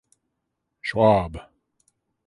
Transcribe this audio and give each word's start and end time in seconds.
Schwab. 0.81 1.33